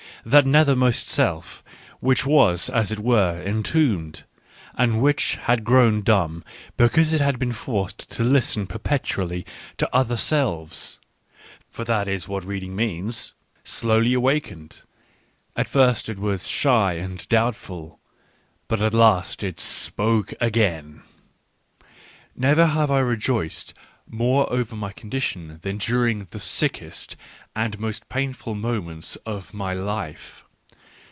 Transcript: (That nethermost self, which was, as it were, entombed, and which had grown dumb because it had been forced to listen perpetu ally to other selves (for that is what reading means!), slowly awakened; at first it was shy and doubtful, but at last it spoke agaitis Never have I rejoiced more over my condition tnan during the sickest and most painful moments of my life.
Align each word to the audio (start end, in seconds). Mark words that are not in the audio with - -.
(That 0.23 0.45
nethermost 0.45 1.07
self, 1.07 1.63
which 1.99 2.27
was, 2.27 2.69
as 2.69 2.91
it 2.91 2.99
were, 2.99 3.41
entombed, 3.43 4.23
and 4.77 5.01
which 5.01 5.37
had 5.37 5.63
grown 5.63 6.03
dumb 6.03 6.43
because 6.77 7.11
it 7.11 7.21
had 7.21 7.39
been 7.39 7.51
forced 7.53 8.07
to 8.11 8.23
listen 8.23 8.67
perpetu 8.67 9.23
ally 9.23 9.43
to 9.77 9.89
other 9.91 10.15
selves 10.15 10.99
(for 11.71 11.83
that 11.85 12.07
is 12.07 12.27
what 12.27 12.45
reading 12.45 12.75
means!), 12.75 13.33
slowly 13.63 14.13
awakened; 14.13 14.83
at 15.55 15.67
first 15.67 16.07
it 16.07 16.19
was 16.19 16.47
shy 16.47 16.93
and 16.93 17.27
doubtful, 17.27 17.99
but 18.67 18.79
at 18.79 18.93
last 18.93 19.41
it 19.43 19.59
spoke 19.59 20.35
agaitis 20.39 21.01
Never 22.35 22.67
have 22.67 22.91
I 22.91 22.99
rejoiced 22.99 23.73
more 24.13 24.51
over 24.51 24.75
my 24.75 24.91
condition 24.91 25.57
tnan 25.63 25.79
during 25.79 26.27
the 26.31 26.39
sickest 26.39 27.15
and 27.55 27.79
most 27.79 28.09
painful 28.09 28.53
moments 28.53 29.15
of 29.25 29.53
my 29.53 29.73
life. 29.73 30.43